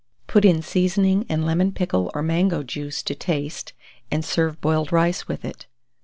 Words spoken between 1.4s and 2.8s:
lemon pickle or mango